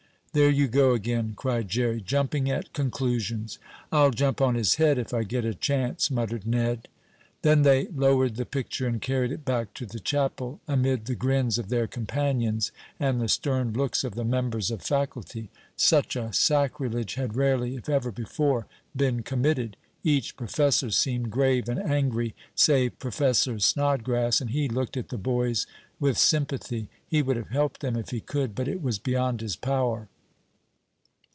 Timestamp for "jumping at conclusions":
1.99-3.59